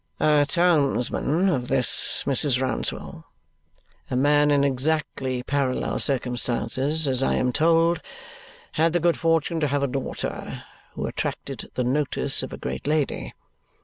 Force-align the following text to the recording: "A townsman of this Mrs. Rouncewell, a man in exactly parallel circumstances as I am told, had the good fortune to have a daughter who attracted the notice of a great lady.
"A 0.19 0.47
townsman 0.49 1.47
of 1.47 1.67
this 1.67 2.23
Mrs. 2.25 2.59
Rouncewell, 2.59 3.23
a 4.09 4.15
man 4.15 4.49
in 4.49 4.63
exactly 4.63 5.43
parallel 5.43 5.99
circumstances 5.99 7.07
as 7.07 7.21
I 7.21 7.35
am 7.35 7.53
told, 7.53 8.01
had 8.71 8.93
the 8.93 8.99
good 8.99 9.15
fortune 9.15 9.59
to 9.59 9.67
have 9.67 9.83
a 9.83 9.87
daughter 9.87 10.63
who 10.93 11.05
attracted 11.05 11.69
the 11.75 11.83
notice 11.83 12.41
of 12.41 12.51
a 12.51 12.57
great 12.57 12.87
lady. 12.87 13.35